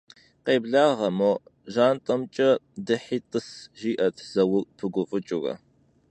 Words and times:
Къеблагъэ, 0.45 1.09
мо 1.17 1.31
жьантӏэмкӏэ 1.73 2.49
дыхьи 2.85 3.19
тӏыс,- 3.29 3.47
жиӏэт 3.79 4.15
Заур 4.31 4.63
пыгуфӏыкӏыурэ. 4.77 5.53